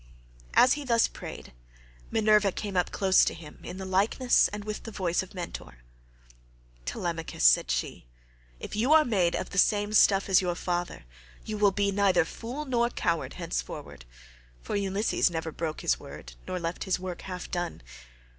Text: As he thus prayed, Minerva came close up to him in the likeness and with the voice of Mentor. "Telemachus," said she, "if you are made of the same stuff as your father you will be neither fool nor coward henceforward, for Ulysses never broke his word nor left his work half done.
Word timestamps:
As 0.55 0.73
he 0.73 0.83
thus 0.83 1.07
prayed, 1.07 1.53
Minerva 2.09 2.51
came 2.51 2.73
close 2.89 3.21
up 3.21 3.27
to 3.27 3.33
him 3.35 3.59
in 3.61 3.77
the 3.77 3.85
likeness 3.85 4.47
and 4.47 4.63
with 4.65 4.81
the 4.81 4.89
voice 4.91 5.21
of 5.21 5.35
Mentor. 5.35 5.83
"Telemachus," 6.85 7.43
said 7.43 7.69
she, 7.69 8.07
"if 8.59 8.75
you 8.75 8.93
are 8.93 9.05
made 9.05 9.35
of 9.35 9.51
the 9.51 9.59
same 9.59 9.93
stuff 9.93 10.27
as 10.27 10.41
your 10.41 10.55
father 10.55 11.05
you 11.45 11.55
will 11.55 11.69
be 11.69 11.91
neither 11.91 12.25
fool 12.25 12.65
nor 12.65 12.89
coward 12.89 13.33
henceforward, 13.35 14.05
for 14.63 14.75
Ulysses 14.75 15.29
never 15.29 15.51
broke 15.51 15.81
his 15.81 15.99
word 15.99 16.33
nor 16.47 16.59
left 16.59 16.85
his 16.85 16.97
work 16.99 17.21
half 17.21 17.51
done. 17.51 17.83